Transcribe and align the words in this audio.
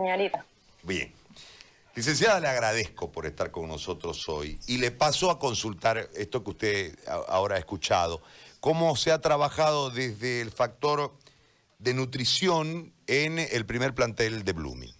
señorita. 0.00 0.44
Bien. 0.82 1.12
Licenciada, 1.94 2.40
le 2.40 2.48
agradezco 2.48 3.12
por 3.12 3.26
estar 3.26 3.50
con 3.50 3.68
nosotros 3.68 4.26
hoy 4.28 4.58
y 4.66 4.78
le 4.78 4.90
paso 4.90 5.30
a 5.30 5.38
consultar 5.38 6.08
esto 6.14 6.42
que 6.42 6.50
usted 6.50 6.98
ahora 7.28 7.56
ha 7.56 7.58
escuchado, 7.58 8.22
cómo 8.60 8.96
se 8.96 9.12
ha 9.12 9.20
trabajado 9.20 9.90
desde 9.90 10.40
el 10.40 10.50
factor 10.50 11.12
de 11.78 11.92
nutrición 11.92 12.92
en 13.06 13.38
el 13.38 13.66
primer 13.66 13.94
plantel 13.94 14.44
de 14.44 14.52
Blooming. 14.52 14.94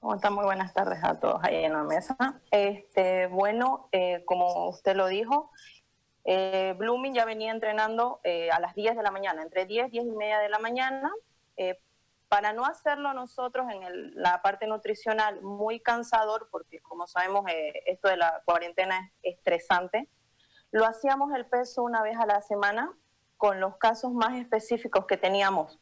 ¿Cómo 0.00 0.14
están? 0.14 0.34
Muy 0.34 0.44
buenas 0.44 0.72
tardes 0.72 1.02
a 1.02 1.18
todos 1.18 1.40
ahí 1.42 1.64
en 1.64 1.72
la 1.72 1.82
mesa. 1.82 2.40
Este, 2.50 3.26
bueno, 3.26 3.88
eh, 3.92 4.22
como 4.24 4.68
usted 4.68 4.94
lo 4.96 5.08
dijo, 5.08 5.50
eh, 6.24 6.74
Blooming 6.78 7.14
ya 7.14 7.24
venía 7.24 7.52
entrenando 7.52 8.20
eh, 8.22 8.50
a 8.50 8.60
las 8.60 8.74
10 8.74 8.96
de 8.96 9.02
la 9.02 9.10
mañana, 9.10 9.42
entre 9.42 9.66
10 9.66 9.88
y 9.88 9.90
10 9.90 10.06
y 10.06 10.10
media 10.10 10.38
de 10.38 10.48
la 10.48 10.58
mañana. 10.58 11.12
Eh, 12.24 12.26
para 12.28 12.52
no 12.52 12.64
hacerlo 12.64 13.12
nosotros 13.14 13.66
en 13.70 14.12
la 14.14 14.42
parte 14.42 14.66
nutricional 14.66 15.42
muy 15.42 15.80
cansador, 15.80 16.48
porque 16.50 16.80
como 16.80 17.06
sabemos 17.06 17.44
esto 17.86 18.08
de 18.08 18.16
la 18.16 18.42
cuarentena 18.44 19.12
es 19.22 19.36
estresante, 19.36 20.08
lo 20.70 20.84
hacíamos 20.84 21.32
el 21.34 21.46
peso 21.46 21.82
una 21.82 22.02
vez 22.02 22.16
a 22.18 22.26
la 22.26 22.42
semana 22.42 22.92
con 23.36 23.60
los 23.60 23.76
casos 23.76 24.12
más 24.12 24.34
específicos 24.34 25.06
que 25.06 25.16
teníamos 25.16 25.78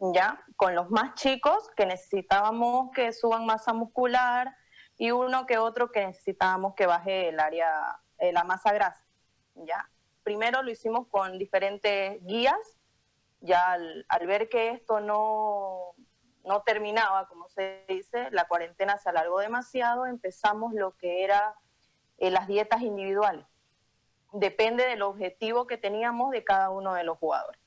ya 0.00 0.44
con 0.56 0.74
los 0.74 0.90
más 0.90 1.14
chicos 1.14 1.68
que 1.76 1.86
necesitábamos 1.86 2.90
que 2.92 3.12
suban 3.12 3.46
masa 3.46 3.72
muscular 3.72 4.54
y 4.96 5.10
uno 5.10 5.46
que 5.46 5.58
otro 5.58 5.90
que 5.90 6.06
necesitábamos 6.06 6.74
que 6.74 6.86
baje 6.86 7.28
el 7.28 7.38
área, 7.38 8.00
eh, 8.18 8.32
la 8.32 8.42
masa 8.44 8.72
grasa, 8.72 9.04
ya. 9.54 9.88
Primero 10.24 10.62
lo 10.62 10.70
hicimos 10.70 11.06
con 11.08 11.38
diferentes 11.38 12.18
guías, 12.24 12.77
ya 13.40 13.72
al, 13.72 14.26
ver 14.26 14.48
que 14.48 14.70
esto 14.70 15.00
no, 15.00 15.94
no 16.44 16.62
terminaba, 16.62 17.26
como 17.28 17.48
se 17.48 17.84
dice, 17.88 18.30
la 18.30 18.46
cuarentena 18.46 18.98
se 18.98 19.08
alargó 19.08 19.40
demasiado, 19.40 20.06
empezamos 20.06 20.74
lo 20.74 20.96
que 20.96 21.24
era 21.24 21.54
eh, 22.18 22.30
las 22.30 22.46
dietas 22.46 22.82
individuales. 22.82 23.46
Depende 24.32 24.86
del 24.86 25.02
objetivo 25.02 25.66
que 25.66 25.78
teníamos 25.78 26.30
de 26.30 26.44
cada 26.44 26.70
uno 26.70 26.94
de 26.94 27.04
los 27.04 27.18
jugadores 27.18 27.60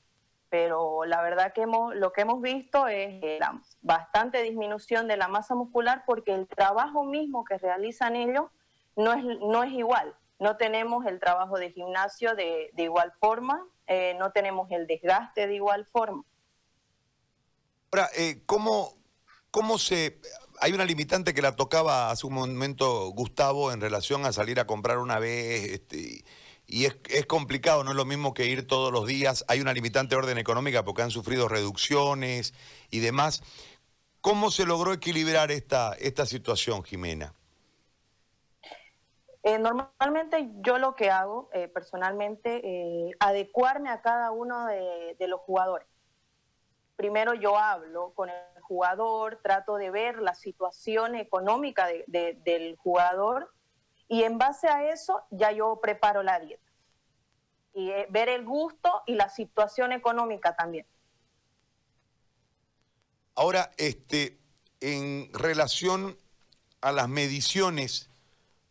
pero 0.52 1.06
la 1.06 1.22
verdad 1.22 1.54
que 1.54 1.62
hemos, 1.62 1.94
lo 1.94 2.12
que 2.12 2.20
hemos 2.20 2.42
visto 2.42 2.86
es 2.86 3.40
la 3.40 3.58
bastante 3.80 4.42
disminución 4.42 5.08
de 5.08 5.16
la 5.16 5.26
masa 5.26 5.54
muscular 5.54 6.02
porque 6.04 6.34
el 6.34 6.46
trabajo 6.46 7.04
mismo 7.04 7.42
que 7.42 7.56
realizan 7.56 8.16
ellos 8.16 8.50
no 8.94 9.14
es, 9.14 9.24
no 9.24 9.64
es 9.64 9.72
igual. 9.72 10.14
No 10.38 10.58
tenemos 10.58 11.06
el 11.06 11.20
trabajo 11.20 11.56
de 11.56 11.70
gimnasio 11.70 12.34
de, 12.34 12.68
de 12.74 12.82
igual 12.82 13.14
forma, 13.18 13.66
eh, 13.86 14.14
no 14.18 14.32
tenemos 14.32 14.70
el 14.70 14.86
desgaste 14.86 15.46
de 15.46 15.54
igual 15.54 15.86
forma. 15.86 16.24
Ahora, 17.90 18.08
eh, 18.16 18.42
¿cómo, 18.46 18.96
¿cómo 19.50 19.78
se...? 19.78 20.20
Hay 20.60 20.72
una 20.72 20.84
limitante 20.84 21.34
que 21.34 21.42
la 21.42 21.56
tocaba 21.56 22.10
hace 22.10 22.26
un 22.26 22.34
momento 22.34 23.08
Gustavo 23.08 23.72
en 23.72 23.80
relación 23.80 24.24
a 24.24 24.32
salir 24.32 24.60
a 24.60 24.66
comprar 24.66 24.98
una 24.98 25.18
vez... 25.18 25.72
Este, 25.72 26.24
y 26.64 26.86
es, 26.86 26.96
es, 27.10 27.26
complicado, 27.26 27.84
no 27.84 27.90
es 27.90 27.96
lo 27.96 28.04
mismo 28.04 28.32
que 28.32 28.46
ir 28.46 28.66
todos 28.66 28.92
los 28.92 29.06
días. 29.06 29.44
Hay 29.48 29.60
una 29.60 29.74
limitante 29.74 30.16
orden 30.16 30.38
económica 30.38 30.84
porque 30.84 31.02
han 31.02 31.10
sufrido 31.10 31.48
reducciones 31.48 32.54
y 32.90 33.00
demás. 33.00 33.42
¿Cómo 34.22 34.50
se 34.50 34.64
logró 34.64 34.92
equilibrar 34.92 35.50
esta, 35.50 35.94
esta 35.94 36.24
situación, 36.26 36.84
Jimena? 36.84 37.34
Eh, 39.44 39.58
normalmente 39.58 40.50
yo 40.60 40.78
lo 40.78 40.94
que 40.94 41.10
hago 41.10 41.50
eh, 41.52 41.68
personalmente, 41.68 42.60
eh, 42.64 43.10
adecuarme 43.18 43.90
a 43.90 44.00
cada 44.00 44.30
uno 44.30 44.66
de, 44.66 45.16
los 45.26 45.40
jugadores. 45.40 45.88
Primero 46.96 47.34
yo 47.34 47.58
hablo 47.58 48.12
con 48.14 48.28
el 48.28 48.62
jugador, 48.62 49.40
trato 49.42 49.76
de 49.76 49.90
ver 49.90 50.20
la 50.20 50.34
situación 50.34 51.16
económica 51.16 51.88
del 52.06 52.76
jugador 52.76 53.52
y 54.12 54.24
en 54.24 54.36
base 54.36 54.68
a 54.68 54.92
eso 54.92 55.22
ya 55.30 55.52
yo 55.52 55.80
preparo 55.80 56.22
la 56.22 56.38
dieta. 56.38 56.70
Y 57.72 57.88
eh, 57.88 58.06
ver 58.10 58.28
el 58.28 58.44
gusto 58.44 59.02
y 59.06 59.14
la 59.14 59.30
situación 59.30 59.90
económica 59.90 60.54
también. 60.54 60.86
Ahora, 63.34 63.70
este, 63.78 64.38
en 64.80 65.32
relación 65.32 66.18
a 66.82 66.92
las 66.92 67.08
mediciones, 67.08 68.10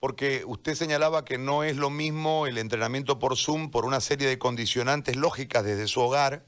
porque 0.02 0.44
usted 0.48 0.74
señalaba 0.74 1.24
que 1.24 1.38
no 1.38 1.64
es 1.64 1.78
lo 1.78 1.92
mismo 1.92 2.48
el 2.48 2.58
entrenamiento 2.58 3.20
por 3.20 3.38
Zoom 3.38 3.70
por 3.70 3.86
una 3.86 4.02
serie 4.02 4.28
de 4.28 4.40
condicionantes 4.40 5.16
lógicas 5.16 5.64
desde 5.64 5.88
su 5.88 6.02
hogar, 6.02 6.44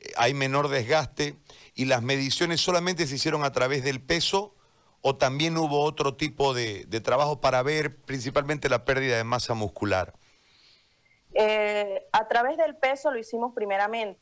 eh, 0.00 0.10
hay 0.16 0.34
menor 0.34 0.66
desgaste 0.68 1.36
y 1.74 1.84
las 1.84 2.02
mediciones 2.02 2.60
solamente 2.60 3.06
se 3.06 3.14
hicieron 3.14 3.44
a 3.44 3.52
través 3.52 3.84
del 3.84 4.02
peso 4.02 4.56
o 5.00 5.14
también 5.14 5.56
hubo 5.56 5.82
otro 5.82 6.16
tipo 6.16 6.54
de, 6.54 6.86
trabajo 7.04 7.40
para 7.40 7.62
ver 7.62 8.00
principalmente 8.02 8.68
la 8.68 8.84
pérdida 8.84 9.16
de 9.16 9.22
masa 9.22 9.54
muscular? 9.54 10.12
Eh, 11.34 12.04
a 12.10 12.26
través 12.26 12.56
del 12.56 12.76
peso 12.76 13.12
lo 13.12 13.18
hicimos 13.20 13.54
primeramente. 13.54 14.20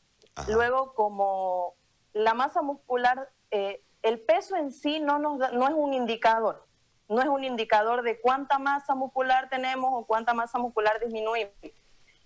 Luego, 0.49 0.93
como 0.93 1.73
la 2.13 2.35
masa 2.35 2.61
muscular, 2.61 3.31
eh, 3.49 3.81
el 4.03 4.19
peso 4.19 4.55
en 4.55 4.71
sí 4.71 4.99
no, 4.99 5.17
nos 5.17 5.51
no 5.51 5.67
es 5.67 5.73
un 5.73 5.95
indicador, 5.95 6.67
no 7.09 7.21
es 7.21 7.27
un 7.27 7.43
indicador 7.43 8.01
de 8.01 8.19
cuánta 8.19 8.59
masa 8.59 8.95
muscular 8.95 9.49
tenemos 9.49 9.91
o 9.93 10.05
cuánta 10.05 10.33
masa 10.33 10.59
muscular 10.59 10.99
disminuimos. 10.99 11.53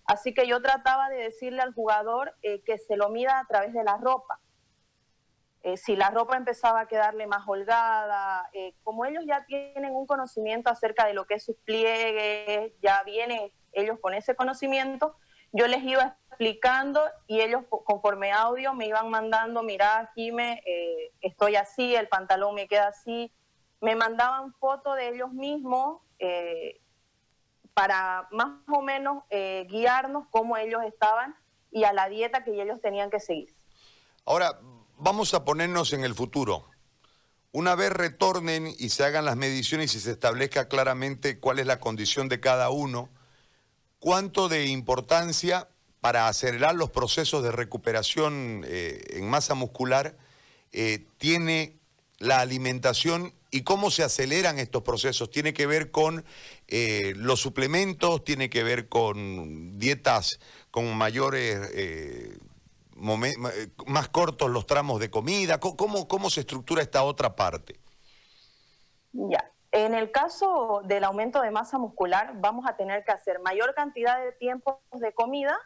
Así 0.06 0.34
que 0.34 0.48
yo 0.48 0.62
trataba 0.62 1.10
de 1.10 1.18
decirle 1.18 1.62
al 1.62 1.74
jugador 1.74 2.36
eh, 2.42 2.64
que 2.64 2.78
se 2.78 2.98
lo 2.98 3.10
mida 3.10 3.40
a 3.40 3.46
través 3.46 3.74
de 3.74 3.84
la 3.84 3.98
ropa. 3.98 4.40
Eh, 5.64 5.78
si 5.78 5.96
la 5.96 6.10
ropa 6.10 6.36
empezaba 6.36 6.82
a 6.82 6.88
quedarle 6.88 7.28
más 7.28 7.48
holgada, 7.48 8.50
eh, 8.54 8.74
como 8.84 9.06
ellos 9.06 9.24
ya 9.28 9.46
tienen 9.46 9.96
un 9.96 10.08
conocimiento 10.08 10.72
acerca 10.72 11.06
de 11.06 11.14
lo 11.14 11.26
que 11.26 11.36
es 11.36 11.46
sus 11.46 11.56
pliegues, 11.58 12.74
ya 12.82 13.04
vienen 13.04 13.52
ellos 13.72 14.00
con 14.02 14.16
ese 14.16 14.36
conocimiento, 14.36 15.16
yo 15.52 15.68
les 15.68 15.84
iba 15.84 16.18
explicando 16.30 17.04
y 17.28 17.42
ellos 17.42 17.64
conforme 17.86 18.32
audio 18.32 18.74
me 18.74 18.88
iban 18.88 19.10
mandando, 19.10 19.62
mira, 19.62 20.12
Jime, 20.16 20.64
estoy 21.22 21.58
así, 21.58 21.96
el 21.96 22.08
pantalón 22.08 22.56
me 22.56 22.68
queda 22.68 22.88
así, 22.88 23.32
me 23.82 23.96
mandaban 23.96 24.54
fotos 24.54 24.96
de 24.96 25.10
ellos 25.10 25.34
mismos 25.34 26.02
para 27.74 28.28
más 28.32 28.60
o 28.68 28.82
menos 28.82 29.24
guiarnos 29.68 30.28
cómo 30.30 30.56
ellos 30.56 30.84
estaban 30.86 31.36
y 31.72 31.84
a 31.84 31.94
la 31.94 32.08
dieta 32.10 32.44
que 32.44 32.62
ellos 32.62 32.80
tenían 32.82 33.10
que 33.10 33.20
seguir. 33.20 33.54
Ahora, 34.26 34.60
vamos 34.98 35.34
a 35.34 35.44
ponernos 35.44 35.94
en 35.94 36.04
el 36.04 36.14
futuro. 36.14 36.66
Una 37.54 37.76
vez 37.76 37.92
retornen 37.92 38.68
y 38.68 38.90
se 38.90 39.04
hagan 39.04 39.26
las 39.26 39.36
mediciones 39.36 39.94
y 39.96 40.00
se 40.00 40.12
establezca 40.12 40.70
claramente 40.70 41.40
cuál 41.40 41.60
es 41.60 41.66
la 41.66 41.80
condición 41.80 42.30
de 42.30 42.40
cada 42.40 42.70
uno, 42.70 43.10
cuánto 44.00 44.48
de 44.48 44.68
importancia 44.68 45.68
para 46.00 46.28
acelerar 46.28 46.76
los 46.76 46.92
procesos 46.92 47.44
de 47.44 47.52
recuperación 47.52 48.64
eh, 48.66 49.02
en 49.12 49.30
masa 49.30 49.54
muscular 49.54 50.18
eh, 50.72 51.06
tiene 51.18 51.78
la 52.20 52.40
alimentación 52.40 53.34
y 53.52 53.64
cómo 53.64 53.92
se 53.92 54.04
aceleran 54.04 54.58
estos 54.58 54.82
procesos. 54.82 55.30
Tiene 55.30 55.54
que 55.54 55.68
ver 55.68 55.92
con 55.92 56.24
eh, 56.68 57.14
los 57.18 57.42
suplementos, 57.42 58.24
tiene 58.24 58.50
que 58.50 58.64
ver 58.64 58.88
con 58.88 59.78
dietas 59.78 60.40
con 60.72 60.96
mayores 60.96 61.70
eh, 61.76 62.40
más 62.96 64.10
cortos 64.10 64.50
los 64.50 64.66
tramos 64.66 65.00
de 65.00 65.10
comida? 65.10 65.60
¿Cómo, 65.60 66.08
¿Cómo 66.08 66.30
se 66.30 66.42
estructura 66.42 66.82
esta 66.82 67.04
otra 67.04 67.36
parte? 67.36 67.80
Ya, 69.12 69.52
en 69.72 69.96
el 69.96 70.12
caso 70.12 70.82
del 70.86 71.04
aumento 71.04 71.42
de 71.42 71.52
masa 71.52 71.78
muscular, 71.78 72.34
vamos 72.36 72.66
a 72.68 72.78
tener 72.78 73.04
que 73.04 73.12
hacer 73.12 73.40
mayor 73.40 73.74
cantidad 73.74 74.24
de 74.24 74.32
tiempos 74.34 74.76
de 74.94 75.14
comida, 75.14 75.58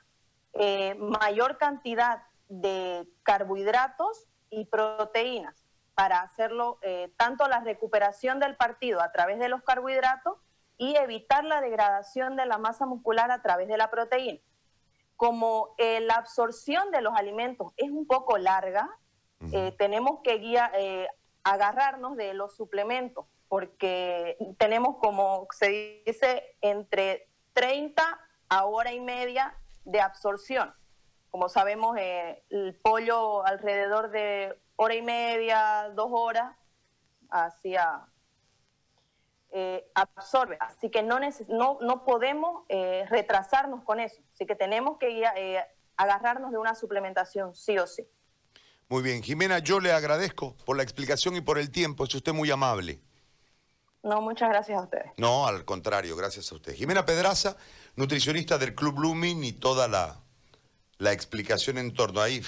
eh, 0.54 0.96
mayor 0.96 1.58
cantidad 1.58 2.24
de 2.48 3.08
carbohidratos 3.24 4.28
y 4.50 4.66
proteínas 4.66 5.65
para 5.96 6.20
hacerlo 6.20 6.78
eh, 6.82 7.12
tanto 7.18 7.48
la 7.48 7.62
recuperación 7.62 8.40
del 8.40 8.56
partido 8.56 9.02
a 9.02 9.12
través 9.12 9.40
de 9.40 9.50
los 9.50 9.64
carbohidratos 9.64 10.38
y 10.78 10.96
evitar 10.98 11.44
la 11.44 11.62
degradación 11.62 12.36
de 12.36 12.46
la 12.46 12.58
masa 12.58 12.86
muscular 12.86 13.32
a 13.32 13.42
través 13.42 13.68
de 13.68 13.78
la 13.78 13.90
proteína 13.90 14.40
como 15.16 15.76
eh, 15.78 16.02
la 16.02 16.16
absorción 16.16 16.92
de 16.92 17.02
los 17.02 17.14
alimentos 17.16 17.74
es 17.78 17.90
un 17.90 18.06
poco 18.06 18.38
larga, 18.38 18.90
eh, 19.52 19.74
tenemos 19.78 20.22
que 20.24 20.38
guía, 20.38 20.72
eh, 20.76 21.08
agarrarnos 21.44 22.18
de 22.18 22.34
los 22.34 22.56
suplementos, 22.56 23.26
porque 23.48 24.38
tenemos, 24.58 24.98
como 24.98 25.48
se 25.52 26.02
dice, 26.06 26.58
entre 26.62 27.30
30 27.54 28.20
a 28.50 28.66
hora 28.66 28.92
y 28.92 29.00
media 29.00 29.56
de 29.84 30.02
absorción. 30.02 30.74
Como 31.36 31.50
sabemos, 31.50 31.98
el 31.98 32.76
pollo 32.76 33.46
alrededor 33.46 34.10
de 34.10 34.58
hora 34.78 34.96
y 34.96 35.02
media, 35.02 35.92
dos 35.94 36.08
horas, 36.10 36.56
hacia 37.30 38.08
eh, 39.52 39.86
absorbe. 39.96 40.58
Así 40.62 40.90
que 40.90 41.04
no, 41.04 41.20
no, 41.50 41.78
no 41.82 42.06
podemos 42.06 42.64
eh, 42.70 43.06
retrasarnos 43.10 43.84
con 43.84 44.00
eso. 44.00 44.22
Así 44.34 44.46
que 44.46 44.56
tenemos 44.56 44.98
que 44.98 45.24
eh, 45.36 45.62
agarrarnos 45.98 46.54
de 46.54 46.58
una 46.58 46.74
suplementación, 46.74 47.54
sí 47.54 47.78
o 47.78 47.86
sí. 47.86 48.08
Muy 48.88 49.04
bien, 49.04 49.22
Jimena, 49.22 49.60
yo 49.60 49.82
le 49.82 49.92
agradezco 49.92 50.56
por 50.64 50.78
la 50.78 50.84
explicación 50.84 51.36
y 51.36 51.42
por 51.42 51.60
el 51.60 51.70
tiempo, 51.70 52.06
es 52.06 52.16
usted 52.16 52.32
muy 52.32 52.50
amable. 52.50 53.02
No, 54.04 54.22
muchas 54.22 54.48
gracias 54.48 54.80
a 54.80 54.84
ustedes. 54.84 55.12
No, 55.18 55.48
al 55.48 55.66
contrario, 55.66 56.16
gracias 56.16 56.50
a 56.54 56.56
usted. 56.56 56.74
Jimena 56.76 57.06
Pedraza, 57.06 57.58
nutricionista 57.98 58.58
del 58.58 58.74
Club 58.74 58.96
Blooming 58.96 59.44
y 59.44 59.52
toda 59.52 59.90
la, 59.90 60.22
la 60.98 61.12
explicación 61.12 61.78
en 61.78 61.94
torno 61.94 62.22
ahí. 62.22 62.42